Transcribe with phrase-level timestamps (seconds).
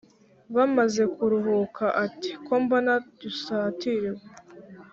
[0.55, 4.23] bamaze kuruhuka ati"kombona dusatiriwe